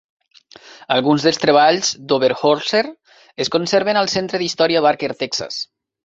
[0.93, 2.81] Alguns dels treballs d'Oberholser
[3.45, 5.59] es conserven al Centre d'Història Barker Texas.